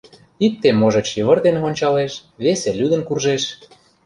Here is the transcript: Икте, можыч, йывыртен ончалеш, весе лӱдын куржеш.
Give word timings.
Икте, 0.45 0.69
можыч, 0.79 1.07
йывыртен 1.17 1.57
ончалеш, 1.67 2.13
весе 2.43 2.69
лӱдын 2.79 3.01
куржеш. 3.07 3.43